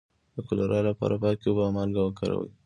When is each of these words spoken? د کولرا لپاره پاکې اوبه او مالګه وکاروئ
د 0.35 0.37
کولرا 0.47 0.79
لپاره 0.89 1.15
پاکې 1.23 1.45
اوبه 1.47 1.63
او 1.67 1.73
مالګه 1.75 2.01
وکاروئ 2.03 2.51